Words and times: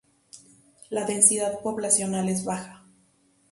La 0.89 1.05
densidad 1.05 1.59
poblacional 1.61 2.27
es 2.27 2.43
baja. 2.43 2.83